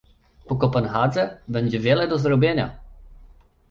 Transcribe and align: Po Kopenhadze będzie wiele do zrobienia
Po 0.47 0.55
Kopenhadze 0.55 1.37
będzie 1.47 1.79
wiele 1.79 2.07
do 2.07 2.19
zrobienia 2.19 2.79